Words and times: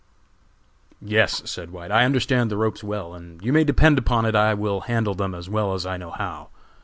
"Yes," 0.99 1.43
said 1.47 1.69
White, 1.69 1.91
"I 1.91 2.05
understand 2.05 2.49
the 2.49 2.57
ropes 2.57 2.83
well, 2.83 3.13
and 3.13 3.39
you 3.45 3.53
may 3.53 3.63
depend 3.63 3.99
upon 3.99 4.25
it 4.25 4.33
I 4.33 4.55
will 4.55 4.81
handle 4.81 5.13
them 5.13 5.35
as 5.35 5.47
well 5.47 5.75
as 5.75 5.85
I 5.85 5.97
know 5.97 6.09
how. 6.09 6.49